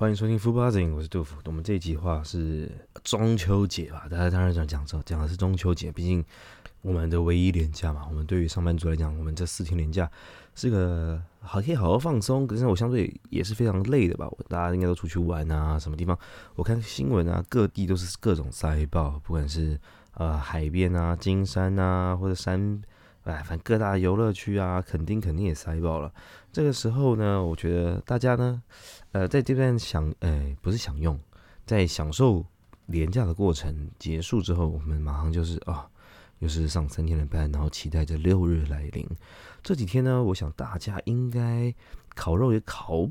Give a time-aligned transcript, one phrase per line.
[0.00, 1.36] 欢迎收听 f u b u z z i n g 我是杜甫。
[1.44, 2.72] 我们这一集话是
[3.04, 4.08] 中秋节吧？
[4.10, 6.24] 大家当然想讲这讲的是中秋节，毕竟
[6.80, 8.06] 我们的唯一年假嘛。
[8.08, 10.10] 我们对于上班族来讲，我们这四天年假
[10.54, 12.46] 是个好可以好好放松。
[12.46, 14.26] 可是我相对也是非常累的吧？
[14.48, 16.18] 大家应该都出去玩啊，什么地方？
[16.54, 19.78] 我看新闻啊，各地都是各种塞爆，不管是
[20.14, 22.80] 呃海边啊、金山啊，或者山。
[23.30, 26.12] 哎，反正各大游乐区啊，肯定肯定也塞爆了。
[26.52, 28.60] 这个时候呢，我觉得大家呢，
[29.12, 31.16] 呃，在这段享，哎，不是享用，
[31.64, 32.44] 在享受
[32.86, 35.88] 廉价的过程结束之后，我们马上就是啊，
[36.40, 39.08] 又是上三天的班，然后期待着六日来临。
[39.62, 41.72] 这几天呢，我想大家应该
[42.16, 43.08] 烤肉也烤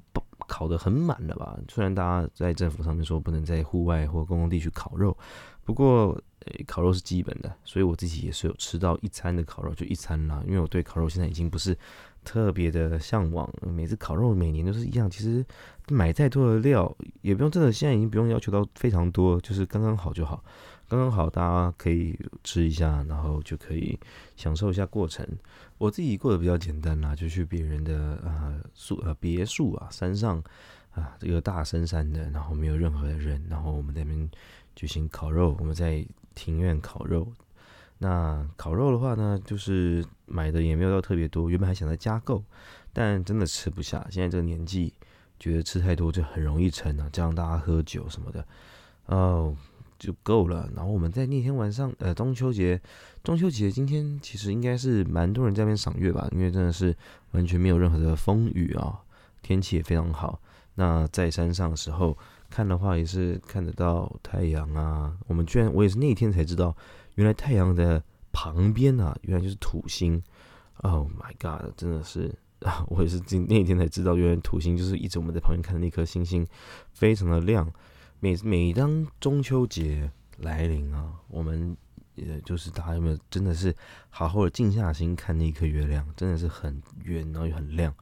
[0.47, 1.57] 烤得很满了吧？
[1.69, 5.17] 虽然大家在政府上面说不能在户外或公共地区烤肉，
[5.63, 6.21] 不过。
[6.67, 10.43] 烤肉是基本的，所以我自己也是有吃到一餐的烤肉，就一餐啦。
[10.47, 11.77] 因为我对烤肉现在已经不是
[12.23, 15.09] 特别的向往，每次烤肉每年都是一样。
[15.09, 15.45] 其实
[15.89, 20.43] 买再多的料也不用，真的现在已经不用要求到非常多，就是刚刚好就好，
[20.87, 23.99] 刚刚好大家可以吃一下，然后就可以
[24.35, 25.27] 享受一下过程。
[25.77, 30.43] 我自己过得比较简单啦，就去别人的啊宿呃别墅啊山上
[30.91, 34.29] 啊这个大深山的，然后没有任何的人，然后我们那边
[34.75, 36.05] 举行烤肉，我们在。
[36.35, 37.27] 庭院烤肉，
[37.97, 42.41] 那烤肉的话呢，就是买的也没有到特别多，原本还想再加购，
[42.93, 44.07] 但真的吃不下。
[44.09, 44.93] 现在这个年纪，
[45.37, 48.45] 觉得吃太多就很容易撑啊，加上大家喝酒什么的，
[49.07, 49.53] 哦，
[49.97, 50.69] 就够了。
[50.73, 52.79] 然后我们在那天晚上，呃，中秋节，
[53.21, 56.95] 中秋节今天其实应该是蛮多人在那边赏月吧，因为真的是
[57.31, 59.01] 完全没有任何的风雨啊，
[59.41, 60.39] 天气也非常好。
[60.79, 62.17] 那在山上的时候。
[62.51, 65.15] 看的话也是看得到太阳啊！
[65.27, 66.75] 我们居然我也是那天才知道，
[67.13, 70.19] 原来太阳的旁边啊，原来就是土星。
[70.77, 71.71] Oh my god！
[71.77, 76.43] 真的是啊， 我也是今那天才知道，原来土星就是一直我们在旁边看的那颗星星，
[76.91, 77.71] 非常的亮。
[78.19, 81.77] 每每当中秋节来临啊，我们
[82.15, 83.71] 也就是大家有没有真的是
[84.09, 87.93] 好好的静下心看那颗月亮，真的是很圆然后又很亮。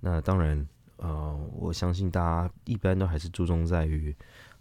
[0.00, 0.68] 那当然。
[0.98, 4.14] 呃，我相信大家一般都还是注重在于，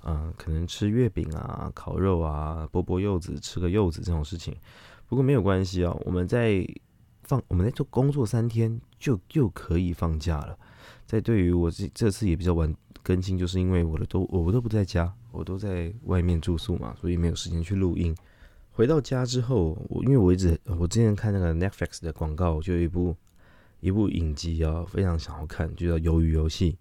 [0.03, 4.56] 呃，可能吃月饼啊、烤肉啊、剥剥柚子、吃个柚子这种事情。
[5.08, 6.64] 不过没有关系啊，我们在
[7.24, 10.56] 放，我们在做工作三天就就可以放假了。
[11.08, 12.72] 在对于我这这次也比较晚
[13.02, 18.16] 更新，就是因为我的都我都不在家，我都在外面住宿嘛，所以没有时间去录音。
[18.72, 23.16] 回到家之后，我因为我一直我之前看那个 Netflix 的广告，就有一部。
[23.80, 26.72] 一部影集啊，非常想要看，就叫《鱿鱼游戏》。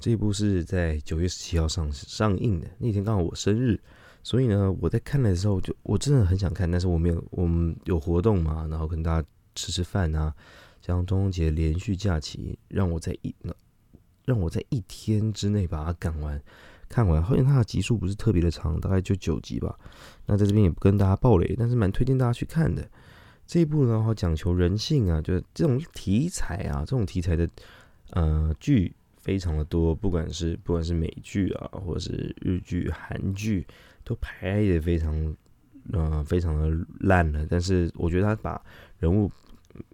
[0.00, 3.80] 这一部是在九月十七号上上映的，那天刚好我生日，
[4.22, 10.34] 所以呢，我在看的时候就我真的很想看，但是我没有，我们有活动嘛，然后跟大家吃吃饭啊，
[10.82, 13.34] 像中秋节连续假期，让我在一
[14.24, 16.42] 让我在一天之内把它赶完
[16.88, 17.22] 看完。
[17.22, 19.78] 好像它的集数不是特别的长，大概就九集吧。
[20.26, 22.86] 那在这边也不跟大家爆雷，但是蛮推荐大家去看的。
[23.46, 27.48] 这一部呢，话讲求人性啊，就是这种题材啊，这种题材的
[28.10, 33.66] 呃剧非常的多，不管是不管是美剧啊，或者是日剧、韩剧，
[34.02, 35.36] 都拍的非常
[35.92, 37.46] 呃非常的烂了。
[37.48, 38.60] 但是我觉得他把
[38.98, 39.30] 人物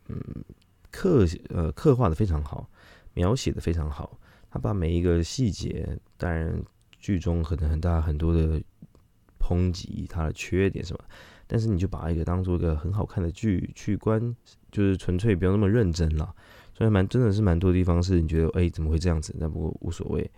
[0.09, 0.17] 嗯
[0.91, 2.69] 刻呃刻画的非常好，
[3.15, 4.19] 描写的非常好，
[4.49, 6.63] 他把每一个细节，当然
[6.99, 8.63] 剧中可能很大很多的
[9.41, 11.05] 抨击他的缺点什么。
[11.53, 14.37] 但是你就把一个当做一个很好看的剧去观，
[14.71, 16.33] 就是纯粹不用那么认真了。
[16.79, 19.35] 所以蛮真的是蛮多地方是你觉得哎怎么会这样子？
[19.41, 20.31] 但不过无所谓，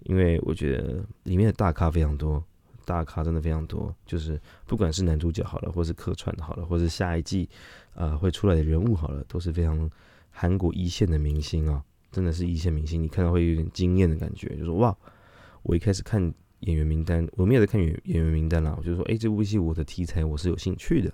[0.00, 2.42] 因为我觉得里面的大咖非常多，
[2.84, 3.94] 大咖真的非常多。
[4.04, 7.48] 就是不管是男主角好了，或是客串好了，或是下一季
[7.94, 9.88] 啊会出来的人物好了，都是非常
[10.30, 13.00] 韩国一线的明星啊，真的是一线明星。
[13.00, 14.92] 你看到会有点惊艳的感觉，就是哇，
[15.62, 16.34] 我一开始看。
[16.60, 18.74] 演员名单，我没有在看演演员名单啦。
[18.76, 21.12] 我就说，哎，这部戏我的题材我是有兴趣的。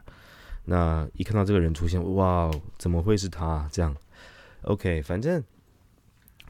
[0.65, 3.69] 那一看到这个人出现，哇，怎么会是他？
[3.70, 3.94] 这样
[4.62, 5.44] ，OK，反正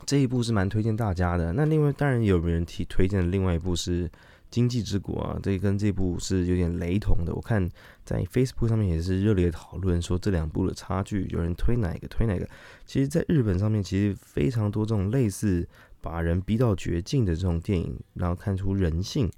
[0.06, 1.52] 这一部是蛮推荐大家的。
[1.52, 4.08] 那另外当然有人提推荐的另外一部是
[4.50, 7.34] 《经济之国》啊，这跟这部是有点雷同的。
[7.34, 7.68] 我看
[8.04, 12.48] 在 Facebook 上面也是热烈讨论，说这两部的差距，有人推哪一个推哪个。
[12.86, 15.66] 其实，在日本上面其实非常多这种类似。
[16.04, 19.30] 把人逼到绝境的这种电影，然后看出人性，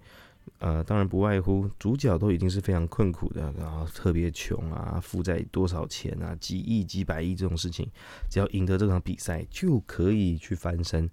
[0.59, 7.89] 呃，当然不外乎主角都已经是非常困苦的，然后特别穷啊，负债多少钱啊，几亿、几百亿这种事情，
[8.29, 11.09] 只要赢得这场比赛就可以去翻身。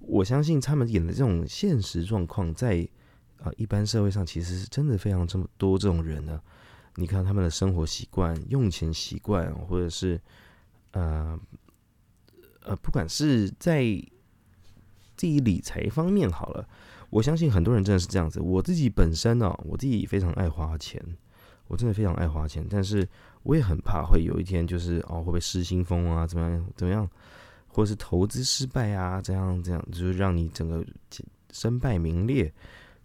[0.00, 2.88] 我相信他们演的这种现实状况，在
[3.42, 6.40] 啊一般社会上其实是真的非常这么多这种人呢。
[6.96, 10.18] 你看他们的生活习惯、用钱习惯，或者是
[10.92, 11.38] 呃
[12.62, 13.82] 呃，不管是在
[15.16, 16.68] 自己理财方面好了，
[17.10, 18.40] 我相信很多人真的是这样子。
[18.40, 21.00] 我自己本身呢，我自己非常爱花钱，
[21.68, 23.08] 我真的非常爱花钱，但是
[23.42, 27.08] 我也很怕会有一天就是哦会不会失心疯啊，怎么样怎么样，
[27.68, 30.84] 或者是投资失败啊，这样这样，就是让你整个
[31.52, 32.52] 身败名裂。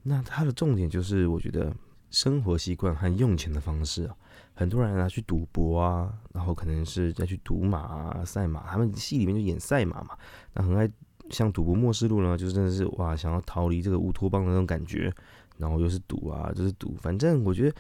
[0.02, 1.72] 那它的重点就是，我觉得
[2.10, 4.16] 生活习惯和用钱的方式啊，
[4.56, 10.18] 很多人啊去赌博啊，然后可能是再去赌马啊、赛马，他们戏里面就演赛马嘛，
[10.54, 10.90] 那很爱。
[11.30, 15.14] 像赌博末世录呢，就真的是哇，想要逃离这个乌托邦的那种感觉，
[15.58, 16.96] 然后又是赌啊，就是赌。
[17.00, 17.76] 反正我觉得，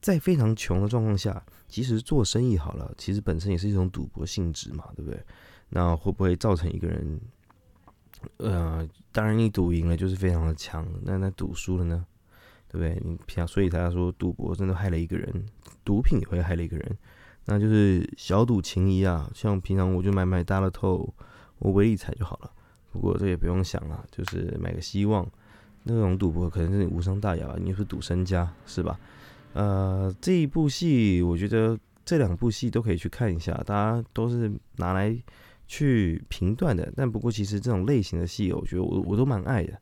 [0.00, 5.18] 在非常穷的状况下，即使做生意好了，其实本身也是一种赌博性质嘛，对不对？
[5.70, 7.20] 那会不会造成一个人，
[8.36, 12.04] 呃，当然你赌赢了就是非常的强，那那赌输了呢，
[12.68, 13.00] 对不对？
[13.04, 15.46] 你平所以他说赌博真的害了一个人，
[15.84, 16.98] 毒品也会害了一个人，
[17.46, 19.30] 那就是小赌情谊啊。
[19.34, 21.14] 像平常我就买买大乐透。
[21.62, 22.50] 我微理财就好了，
[22.90, 25.26] 不过这也不用想了，就是买个希望。
[25.84, 28.98] 那种赌博可能是无伤大雅吧，你是赌身家是吧？
[29.52, 35.12] 呃，这一部戏我觉得这两部戏都可以去看一下，大家都是拿来
[35.66, 36.92] 去评断的。
[36.96, 39.76] 但不过其实这种类型的戏，我觉得我我都蛮爱的，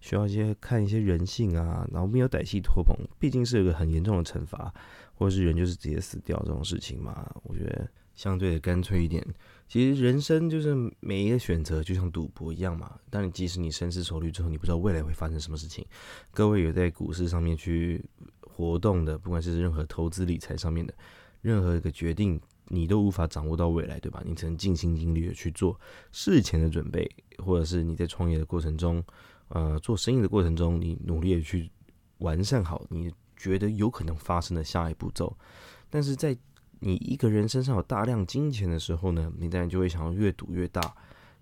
[0.00, 4.70] 需要一些看一些人性啊，然后没有歹戏托棚，毕竟是有个很严重的惩罚，
[5.14, 9.24] 或者是人就是直接死掉这种事情嘛，我觉得相对的干脆一点。
[9.68, 12.98] 其实人生就是每一个选择就像赌博一样嘛。
[13.10, 15.84] 但你即使你深思熟虑之后，你不知道未来会发生什么事情。
[16.32, 18.04] 各位有在股市上面去
[18.40, 20.94] 活动的，不管是任何投资理财上面的
[21.42, 24.22] 任何一个决定，你都无法掌握到未来，对吧？
[24.24, 25.78] 你只能尽心尽力的去做
[26.12, 29.02] 事前的准备，或者是你在创业的过程中，
[29.48, 31.70] 呃，做生意的过程中，你努力的去
[32.18, 35.36] 完善好你觉得有可能发生的下一步骤。
[35.90, 36.36] 但是在
[36.80, 40.94] 你一个人身上有大量金钱的时候呢，你当然就会想要越赌越大，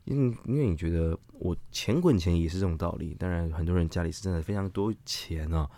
[0.04, 3.14] 因因为你觉得我钱滚钱也是这种道理。
[3.18, 5.68] 当然，很多人家里是真的非常多钱啊，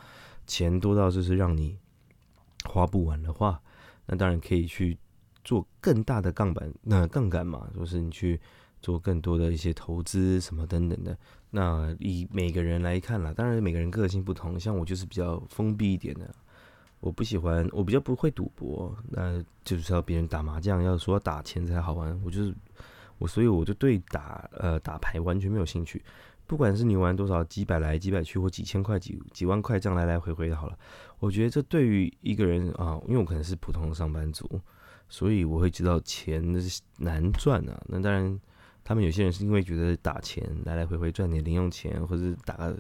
[0.47, 1.79] 钱多到就是让你
[2.65, 3.61] 花不完的话，
[4.07, 4.99] 那当然可以去
[5.43, 8.41] 做更大的杠杆，那杠杆嘛，就是你去
[8.83, 11.17] 做更多的一些投资什么等等的。
[11.51, 16.35] 那以每个人来看啦，当然每个人个性不同，像我就是比较封闭一点的。
[17.07, 22.21] 我不喜欢，我比较不会赌博，那就是要别人打麻将，要说打钱才好玩。
[22.25, 22.53] 我就是
[23.19, 26.03] 我，所以我就对打呃打牌完全没有兴趣。
[26.49, 30.77] 不管是你玩多少几百来几百去，或几千块几几万块这样来来回回的好了。
[31.21, 34.61] 我觉得这对于一个人啊，因为我可能是普通的上班族，
[35.09, 37.81] 所以我会知道钱是难赚啊。
[37.87, 38.41] 那当然，
[38.83, 42.77] 他们有些人是因为觉得打钱来来回回赚点零用钱，或者打个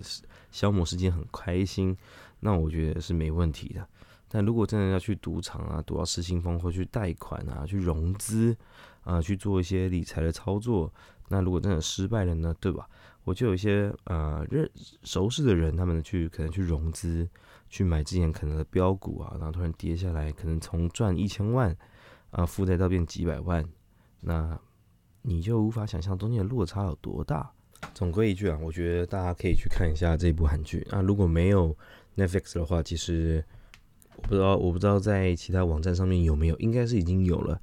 [0.50, 1.96] 消磨时间很开心，
[2.40, 3.88] 那我觉得是没问题的。
[4.28, 8.56] 但如果真的要去赌场啊，赌到失心疯，或去贷款啊，去融资
[9.04, 10.92] 啊，去做一些理财的操作，
[11.28, 12.88] 那如果真的失败了呢，对吧？
[13.22, 14.68] 我就有一些呃认
[15.04, 17.28] 熟识的人，他们去可能去融资，
[17.68, 21.76] 去买之前可能的标股啊，然后突然跌下来，可能从赚一千万
[22.30, 23.64] 啊负债到变几百万，
[24.20, 24.58] 那
[25.22, 27.48] 你就无法想象中间的落差有多大。
[27.94, 31.00] 总归一句啊，我觉得大家可以去看一下这部韩剧啊。
[31.00, 31.76] 如果没有
[32.16, 33.44] Netflix 的话，其实。
[34.16, 37.60] 我不知道，我不知道在其他网站上面有没有，应该是已经有了。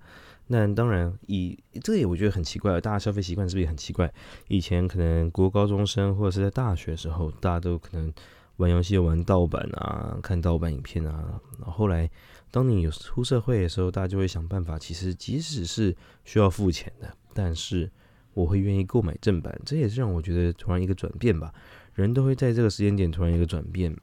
[0.47, 4.13] 那当然，以这也我觉得很奇怪，大家消费习惯是不是也很奇怪？
[4.49, 8.13] 以前可能国高中生或者是在大学的时候，大家都可能
[8.57, 11.39] 玩游戏玩盗版啊，看盗版影片啊。
[11.59, 12.09] 然后后来，
[12.51, 14.77] 当你有出社会的时候，大家就会想办法。
[14.77, 17.89] 其实即使是需要付钱的，但是
[18.33, 19.57] 我会愿意购买正版。
[19.65, 21.53] 这也是让我觉得突然一个转变吧。
[21.93, 23.95] 人都会在这个时间点突然一个转变。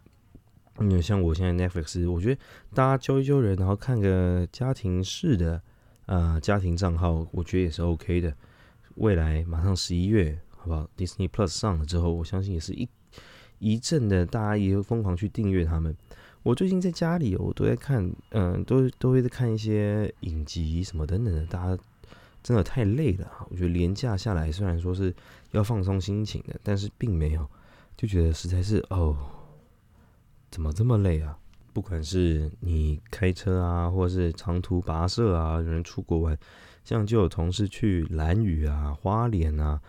[0.79, 2.41] 因为像我现在 Netflix，我觉得
[2.73, 5.61] 大家揪一揪人，然后看个家庭式的
[6.07, 8.35] 啊家庭账号，我觉得也是 OK 的。
[8.95, 12.89] 未来马上十一月，好不好？Disney Plus 上了之后，我相信也是一
[13.59, 15.95] 一阵的，大家也会疯狂去订阅他们。
[16.43, 21.45] 我最近在家里，我都在看，嗯，都都会在看一些影集什么等等的。
[21.47, 21.83] 大家
[22.43, 25.15] 真的太累了，我觉得廉价下来，虽然说是
[25.51, 27.47] 要放松心情的，但是并没有，
[27.97, 29.17] 就觉得实在是哦。
[30.51, 31.39] 怎么这么累啊？
[31.73, 36.37] 不管是你开车啊，或者是长途跋涉啊，有人出国玩，
[36.85, 39.81] 像就有同事去蓝屿啊、花莲啊，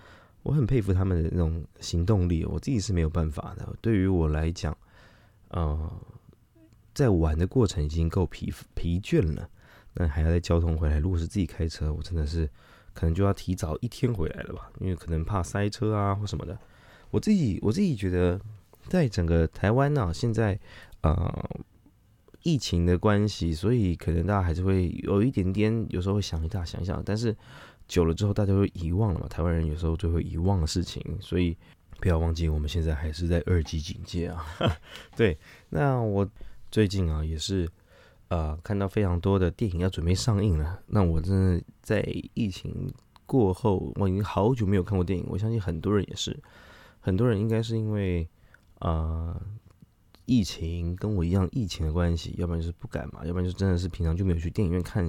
[0.44, 2.46] 我很佩服他们的那种行动力。
[2.46, 3.68] 我自己是没有办法的。
[3.82, 4.78] 对于我来讲，
[5.48, 5.92] 呃，
[6.94, 9.50] 在玩的过程已经够疲疲倦了，
[9.96, 11.00] 那还要再交通回来。
[11.00, 12.48] 如果是自己开车，我真的是
[12.94, 16.56] 可能就要提早一天回来了吧，因为可能怕塞车啊或什么的。
[17.10, 18.40] 我自己我自己觉得。
[18.88, 20.60] 在整个台湾呢，现在
[21.02, 21.50] 呃
[22.44, 27.36] 疫情的关系，所以可能大家还是会有一点点，有时候会想一下想一想，但是
[27.88, 29.28] 久了之后，大家会遗忘了嘛。
[29.28, 31.56] 台湾人有时候就会遗忘的事情，所以
[32.00, 34.46] 不要忘记，我们现在还是在二级警戒啊。
[35.16, 35.38] 对，
[35.70, 36.28] 那我
[36.72, 37.70] 最近啊也是
[38.30, 40.80] 呃看到非常多的电影要准备上映了。
[40.88, 42.02] 那我真的在
[42.34, 42.92] 疫情
[43.26, 46.36] 过后，我已经好久没有看过电影，我相信很多人也是，
[47.00, 48.28] 很多人应该是因为
[48.82, 49.42] 啊。
[50.28, 55.04] 疫情跟我一样，疫情的关系，要不然就是不敢嘛，要不然就真的是平常就没有去电影院看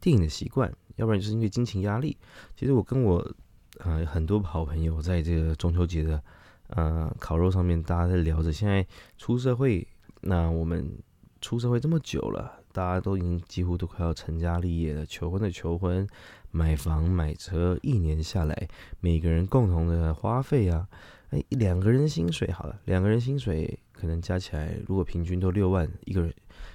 [0.00, 2.16] 电影的习惯，要不然就是因为金钱压力。
[2.56, 3.34] 其实我跟我
[3.80, 6.22] 呃很多好朋友在这个中秋节的
[6.68, 8.86] 呃烤肉上面，大家在聊着，现在
[9.18, 9.86] 出社会，
[10.22, 10.98] 那我们
[11.42, 16.08] 出社会这么久了，大家都已经几乎都快要成家立业了，求婚的求婚，
[16.54, 18.68] 买房买车，一年下来，
[19.00, 20.88] 每个人共同的花费啊，
[21.30, 23.76] 哎，两个人薪水好了，两个人薪水。
[23.92, 26.32] 可能加起来，如果平均都六万一个人，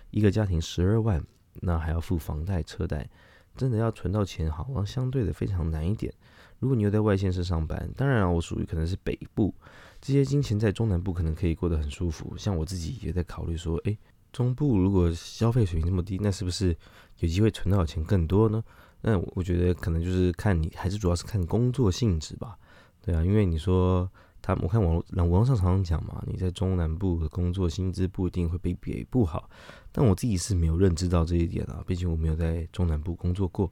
[0.10, 1.24] 一个家庭十二万，
[1.62, 3.08] 那还要付房贷、车贷，
[3.56, 6.12] 真的要存到钱，好像相对的非常难一点。
[6.60, 9.54] 如果你又在外县市上班，当然我属于可能是北部，
[10.02, 12.36] 这些金钱在中南部可能可以过得很舒服。
[12.38, 13.98] 像我自己也在考虑说，诶，
[14.32, 16.76] 中部如果消费水平那么低，那是不是
[17.20, 18.64] 有机会存到钱更多呢？
[19.02, 22.58] 那我觉得可能就是看你，还是主要是看工作性质吧。
[23.02, 24.10] 对啊，因为你说。
[24.42, 29.50] 他我看网络网网上常常讲嘛，你在中南部的工作薪资不一定会比北部好，
[29.92, 33.70] 但我自己是没有认知到这一点啊，毕竟我没有在中南部工作过。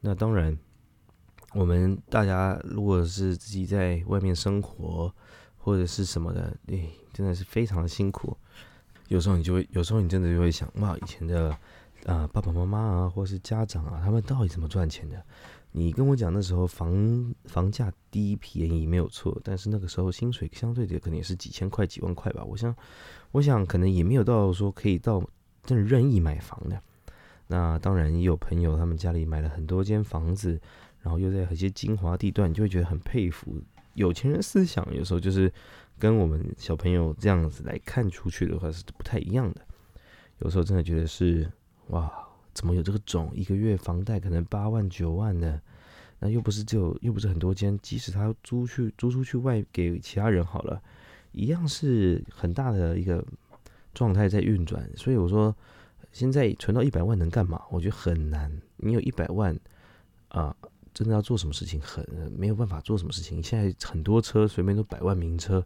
[0.00, 0.56] 那当然，
[1.54, 5.12] 我们大家如果是自己在外面生活
[5.58, 8.34] 或者是什么的，哎，真的是非常的辛苦。
[9.08, 11.54] 有时候你就会，有时候你真的就会想，哇，以前的
[12.06, 15.22] 啊爸爸妈妈啊，或是家长啊，他们到底怎么赚钱的？
[15.72, 22.42] 你跟我讲那时候房房价低便宜没有错，但是那个时候薪水相对的可能也是几千块几万块吧。
[22.44, 22.74] 我想，
[23.32, 25.22] 我想可能也没有到说可以到
[25.64, 26.80] 真的任意买房的。
[27.48, 30.58] 那当然也有朋友他们家里买了很多间房子，
[31.02, 33.60] 然后又在一些精华地段，就会觉得很佩服
[33.94, 34.86] 有钱人思想。
[34.94, 35.52] 有时候就是
[35.98, 39.60] 跟我们小朋友这样子来看出去的话是不太一样的。
[40.38, 41.50] 有时候真的觉得是
[41.88, 42.22] 哇。
[42.54, 43.30] 怎么有这个种？
[43.34, 45.60] 一个月房贷可能八万九万的，
[46.18, 47.78] 那又不是只有，又不是很多间。
[47.82, 50.80] 即使他租去租出去外给其他人好了，
[51.32, 53.22] 一样是很大的一个
[53.92, 54.90] 状态在运转。
[54.96, 55.54] 所以我说，
[56.12, 57.60] 现在存到一百万能干嘛？
[57.70, 58.50] 我觉得很难。
[58.78, 59.54] 你有一百万
[60.28, 60.56] 啊，
[60.94, 62.02] 真的要做什么事情，很
[62.34, 63.42] 没有办法做什么事情。
[63.42, 65.62] 现在很多车随便都百万名车，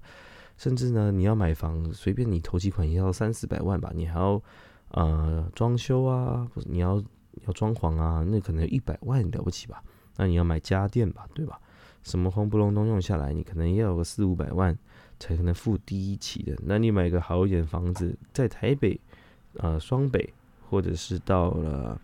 [0.57, 4.43] 甚至呢，你要买房，随便你投几款也要三四百万吧，你还要。
[4.91, 7.03] 呃，装修啊，不是你要
[7.47, 9.83] 要装潢啊，那可能一百万了不起吧？
[10.17, 11.61] 那你要买家电吧，对吧？
[12.03, 14.77] 什么轰不隆咚用下来，你可能要有个四五百万
[15.19, 16.57] 才可能付第一期的。
[16.65, 18.99] 那你买个好一点房子，在台北、
[19.55, 20.33] 呃双北，
[20.69, 22.01] 或者是到了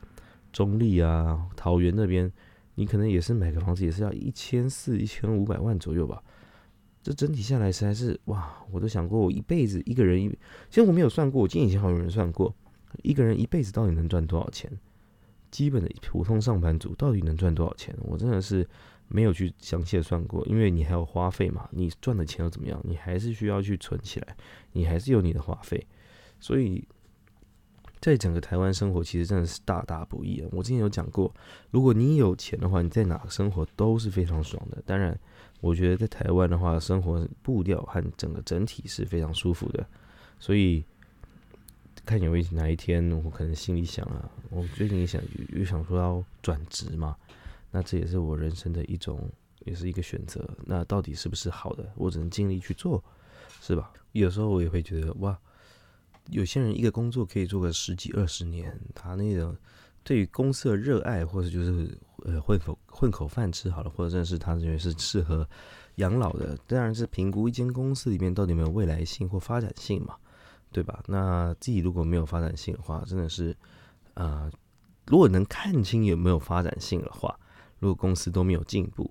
[0.52, 2.30] 中立啊、桃园那边，
[2.74, 6.22] 你可能也是买个房子也是要一千四、一千五百万左右吧。
[7.02, 10.28] 这整体下来实在是哇，我都想过我一辈子一个人一，
[10.68, 12.54] 其实我没有算过，我记以前好像有人算过。
[13.02, 14.70] 一个人一辈子到底能赚多少钱？
[15.50, 17.96] 基本的普通上班族到底能赚多少钱？
[18.02, 18.68] 我真的是
[19.08, 22.78] 没有去详细的算过，因为你还有花费嘛，你赚的钱又怎么样？
[22.84, 24.36] 你还是需要去存起来，
[24.72, 25.86] 你还是有你的花费，
[26.40, 26.84] 所以
[28.00, 30.48] 在整个台湾生活其实真的是大大不易啊！
[30.50, 31.32] 我之前有讲过，
[31.70, 34.82] 如果你有钱的话，你在哪个生活都是非常爽的。
[34.84, 35.18] 当然，
[35.60, 39.86] 我觉得在台湾的话，生活步调和整个整体是非常舒服的，
[40.40, 40.84] 所以。
[42.06, 47.16] 看有一哪一天，我可能心里想啊，我最近也想又想说要转职嘛，
[47.72, 49.28] 那这也是我人生的一种，
[49.64, 50.48] 也是一个选择。
[50.64, 51.92] 那到底是不是好的？
[51.96, 53.02] 我只能尽力去做，
[53.60, 53.92] 是吧？
[54.12, 55.36] 有时候我也会觉得哇，
[56.30, 59.56] 有些人一个工作可以做个十几二十年，他那种
[60.04, 65.46] 对于公司的热爱，或者就是呃混口混口饭吃好了，或者真的是他认为是适合
[65.96, 70.14] 养老的，当然是评估一间公司里面到底有没有未来性或发展性嘛。
[70.72, 71.02] 对吧？
[71.06, 73.56] 那自己如果没有发展性的话，真的是，
[74.14, 74.50] 呃，
[75.06, 77.38] 如果能看清有没有发展性的话，
[77.78, 79.10] 如果公司都没有进步，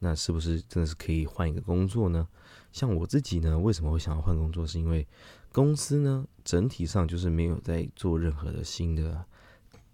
[0.00, 2.28] 那是不是真的是可以换一个工作呢？
[2.70, 4.66] 像我自己呢，为什么会想要换工作？
[4.66, 5.06] 是因为
[5.52, 9.24] 公司呢整体上就是没有在做任何的新的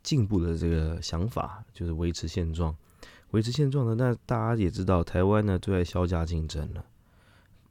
[0.03, 2.77] 进步的这个想法，就是维持现状，
[3.31, 3.95] 维持现状呢。
[3.95, 6.85] 那大家也知道，台湾呢最爱销价竞争了，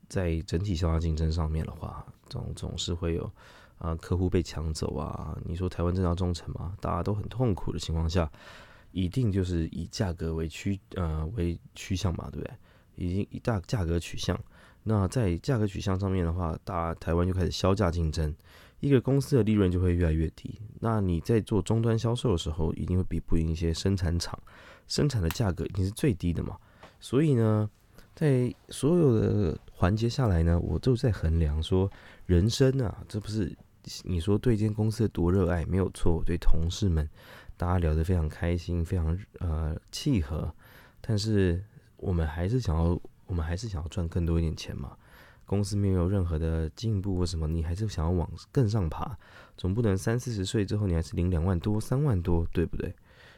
[0.08, 2.06] 在整体销价竞争上面的话。
[2.32, 3.30] 总总是会有
[3.78, 5.38] 啊，客户被抢走啊。
[5.44, 6.74] 你说台湾正要忠诚吗？
[6.80, 8.32] 大家都很痛苦的情况下，
[8.92, 12.56] 一定就是以价格为趋呃为趋向嘛，对不对？
[12.96, 14.40] 已经以大价格取向。
[14.84, 18.34] 那在价格取向上面的话，大台湾就开始销价竞争，
[18.80, 20.60] 一个公司的利润就会越来越低。
[20.80, 24.38] 那你在做终端销售的时候，一定会比不赢一些生产厂，
[24.88, 26.58] 生产的价格一定是最低的嘛。
[27.00, 27.70] 所以呢，
[28.16, 31.90] 在所有的环节下来呢，我就在衡量说，
[32.28, 33.52] 人生啊，这不是
[34.04, 37.10] 你说对一间公司多热爱没有错，对同事们
[37.58, 40.54] 大家聊得非常开心，非常呃契合，
[41.02, 41.64] 但是
[41.98, 44.96] 我们还是想要，我们还是想要赚更多一点钱嘛。
[45.48, 49.18] 公司没有任何的进步或什么，你还是想要往更上爬，
[49.58, 52.94] 总不能三四十岁之后你还是领两万多、三万多，对不对？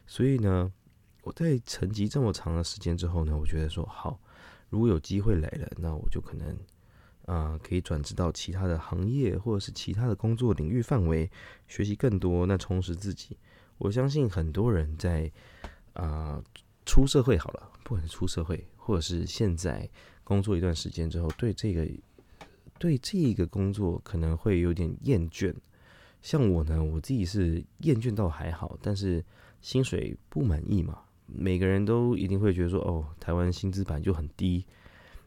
[0.05, 0.69] 所以呢，
[1.21, 4.19] 我在沉寂这么长的时间之后呢，我觉得说好，
[4.73, 6.57] 如果有机会来了，那我就可能
[7.27, 11.29] 啊可以转职到其他的行业或者是其他的工作领域范围，
[11.67, 13.37] 学习更多，那充实自己。
[13.77, 15.31] 我相信很多人在
[15.93, 16.41] 啊
[16.87, 19.87] 出社会好了，不管是出社会或者是现在。
[20.25, 21.85] 工作一段时间之后，对这个
[22.79, 25.53] 对这个工作可能会有点厌倦。
[26.21, 29.21] 像我呢，我自己是厌倦倒还好，但是
[29.59, 31.01] 薪水不满意嘛。
[31.35, 34.65] 每个人都一定会觉得说，哦，台湾薪资本就很低，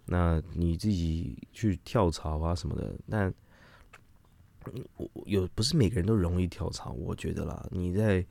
[0.06, 3.32] 那你自己去跳槽啊什么的，那
[4.96, 8.24] 我有不是每个人都容易跳槽，我觉得啦，你在。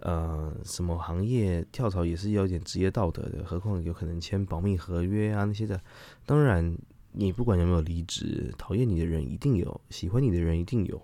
[0.00, 5.80] 呃，什么行业跳槽也是要点职业道德的，何况有可能签保密合约啊那些的。
[6.26, 6.76] 当然，
[7.12, 11.00] 你不管有没有离职，讨厌你的人一定有，喜欢你的人一定有。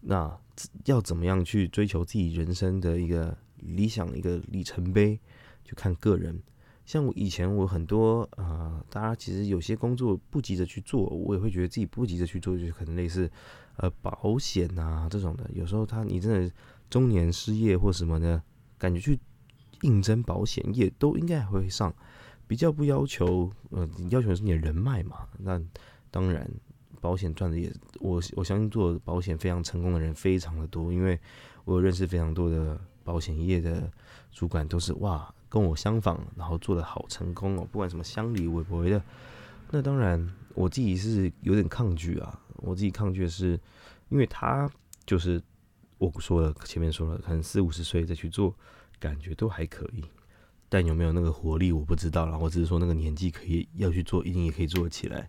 [0.00, 0.38] 那
[0.84, 5.18] 要怎么样去追求自己人生的一个理想一个里程碑，
[5.70, 6.42] 就看个人。
[6.84, 13.30] 像我以前我很多啊，大家其实有些工作不急着去做，我也会觉得自己不急着去做，就可能类似
[13.76, 15.48] 呃保险啊这种的。
[15.54, 16.52] 有时候他你真的。
[16.90, 18.42] 中年失业或什么的，
[18.76, 19.16] 感觉去
[19.82, 21.94] 应征保险业都应该会上，
[22.48, 25.28] 比较不要求，呃，要求的是你的人脉嘛。
[25.38, 25.62] 那
[26.10, 26.50] 当然，
[27.00, 31.16] 保险赚的也，我我相信做保险非常成功的人非常的多，因为
[31.64, 33.88] 我有认识非常多的保险业的
[34.32, 39.02] 主管，都是哇跟我相仿，然后做的好成功哦，不管什么乡里微博的。
[39.70, 43.60] 那当然，我自己是有点抗拒啊，我自己抗拒的是，
[44.08, 44.66] 因为他
[45.04, 45.42] 就是。
[45.98, 48.56] 我说了，前面说了，可能四五十岁再去做，
[48.98, 50.02] 感觉都还可以，
[50.66, 52.38] 但有没有那个活力，我不知道了。
[52.38, 55.28] 我只是说那个年纪可以要去做，一定也可以做得起来。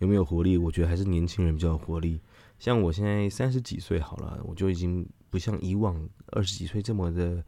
[0.00, 0.58] 有没有活力？
[0.58, 2.20] 我觉得还是年轻人比较有活力。
[2.58, 7.40] 像我现在三十几岁好了，我就已经不像以往二十几岁这么的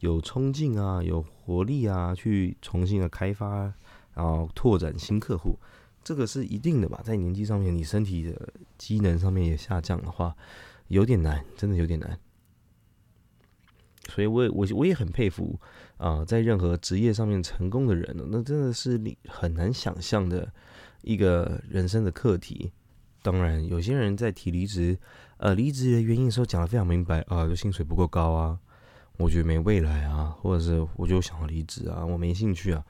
[0.00, 3.72] 有冲劲啊，有活力啊，去重新的开发，
[4.12, 5.58] 然后拓展新客户，
[6.04, 7.00] 这个是一定的吧？
[7.02, 10.36] 在年纪上面，你身体的机能上面也下降的话。
[10.88, 12.18] 有点难，真的有点难，
[14.08, 15.56] 所以我也我我也很佩服
[15.98, 20.52] 啊，在任何职业上面成功的人呢，那真的是你很难想象的
[21.02, 22.72] 一个人生的课题。
[23.22, 24.98] 当然，有些人在提离职，
[25.36, 28.58] 呃，离职的原因的时候讲的非常明白啊，就薪水不够高啊，
[29.20, 32.84] 我觉得没未来啊，或者是我就想要离职啊，我没兴趣啊，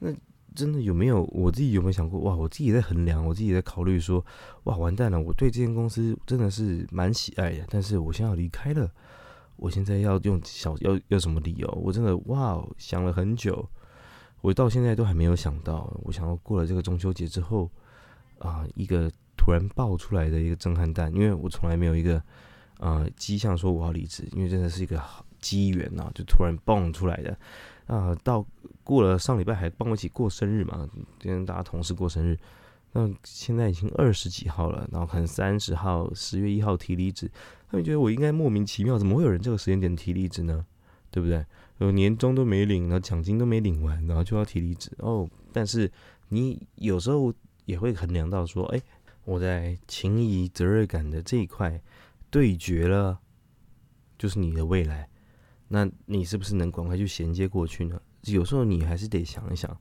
[0.00, 0.12] 那。
[0.56, 2.32] 真的有没有我自己有没有想过哇？
[2.32, 4.24] 我自己在衡量，我自己在考虑说，
[4.62, 5.20] 哇，完蛋了！
[5.20, 8.88] 我对这间公司真的是蛮喜爱的，但是我现在要离开了，
[9.56, 11.68] 我现在要用小要要什么理由？
[11.82, 13.68] 我真的哇，想了很久，
[14.42, 15.92] 我到现在都还没有想到。
[16.04, 17.68] 我想要过了这个中秋节之后
[18.38, 22.22] 啊，一个突然爆出来的一个震撼弹，因为我从来没有一个
[22.78, 25.02] 啊迹象说我要离职，因为真的是一个
[25.44, 27.36] 机缘呐，就突然蹦出来的。
[27.86, 28.42] 啊，到
[28.82, 30.88] 过了上礼拜还帮我一起过生日嘛，
[31.20, 32.38] 跟大家同事过生日。
[32.92, 37.30] 那现在已经二十几号了，然后可能三十号、十月一号提离职，
[37.68, 40.64] 他们觉得我应该莫名其妙，怎么会有人这个时间点提离职呢？
[41.10, 41.44] 对不对？
[41.78, 45.28] 有年终都没领，然后奖金都没领完，然后就要提离职哦。
[45.52, 45.90] 但是
[46.28, 47.34] 你有时候
[47.66, 48.80] 也会衡量到说，哎，
[49.24, 51.80] 我在情谊、责任感的这一块
[52.30, 53.18] 对决了，
[54.16, 55.08] 就是你的未来。
[55.74, 58.00] 那你是不是能赶快去衔接过去呢？
[58.26, 59.76] 有时候你还是得想一想，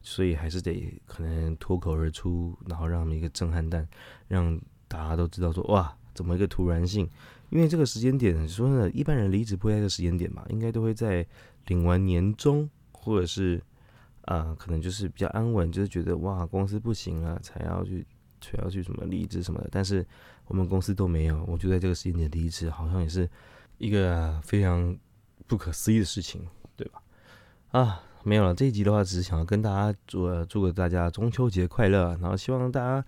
[0.00, 3.86] 所以还是得可能脱口而出，然后让一个震撼弹，
[4.26, 7.06] 让大家都知道说哇，怎么一个突然性？
[7.50, 11.26] 因为这个时间点，说呢，一般人离职不会在这个时间点嘛，应该都会在
[11.66, 13.62] 领完年终，或者是
[14.22, 18.06] 啊，可能就是比较安稳，就是觉得哇，公司不行了，才要去
[18.40, 19.68] 才要去什么离职什么的。
[19.70, 20.06] 但是
[20.46, 23.28] 我们公司都没有，我就在这个时间点离职，好像也是
[23.76, 24.96] 一个非常。
[25.46, 27.02] 不可思议的事情，对吧？
[27.72, 28.54] 啊，没有了。
[28.54, 33.04] 这一集的话，只是想要跟大家祝祝个大家中秋节快乐，然后希望大家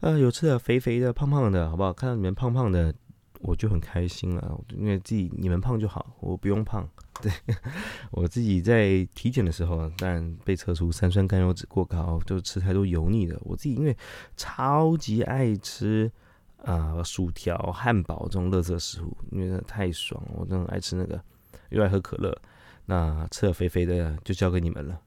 [0.00, 1.92] 呃有吃的肥肥的、胖胖的，好不好？
[1.92, 2.94] 看到你们胖胖的，
[3.40, 6.88] 我就很开心了，因为自己你们胖就好，我不用胖。
[7.22, 7.30] 对
[8.10, 13.38] 我自己在体检的时候，当然被测出三酸甘油脂过高，就吃太多油腻的。
[13.42, 13.96] 我自己因为
[14.36, 16.10] 超级爱吃
[16.64, 21.22] 啊薯条、汉堡这种垃圾食物，因为太爽了，我真的爱吃那个，
[21.72, 22.36] 又爱喝可乐。
[22.86, 25.00] 那吃肥肥的，就交给你们了。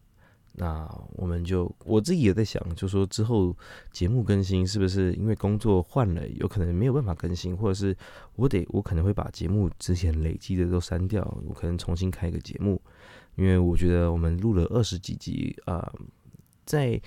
[0.57, 3.53] 那我们就我自己也在想，就说之后
[3.91, 7.93] 节目更新是不是因为工作换了，有可能没有办法更新，或者是
[8.37, 12.81] 我得我可能会把节目之前累积的都删掉，我可能重新开一个节目，
[13.35, 15.91] 因为我觉得我们录了二十几集啊，
[16.65, 17.01] 在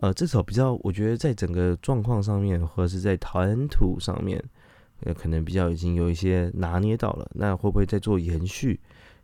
[0.00, 4.44] 呃至少比较，我觉得在整个状况上面，或者是在谈吐上面，
[5.02, 8.78] 呃可能比较已经有一些拿捏到了，那会不会再做延续？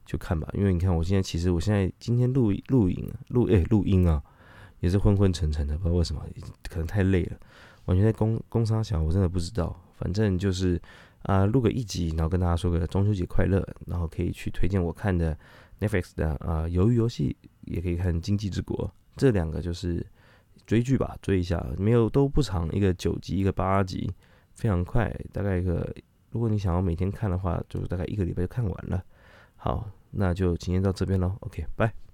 [0.04, 4.22] 就看吧，因为你看，我现在其实我现在今天录录影录诶录音啊，
[4.78, 6.22] 也是昏昏沉沉的，不知道为什么，
[6.70, 7.36] 可能太累了，
[7.86, 9.76] 完全在工工商小，我真的不知道。
[9.96, 10.80] 反正就是
[11.22, 15.36] 啊，录个一集，然后跟大家说个中秋节快乐，然后可以去推荐我看的
[15.80, 18.86] Netflix 的啊鱿鱼游戏，也可以看《经济之国》，
[19.16, 20.06] 这两个就是
[20.66, 24.08] 追剧吧，追一下，没有都不长，一个九集，一个八集，
[24.57, 25.95] 非常快，大概一个，
[26.31, 29.05] 如果你想要每天看的话，就大概一个礼拜就看完了。
[29.55, 31.37] 好，那就今天到这边喽。
[31.40, 32.06] OK，拜。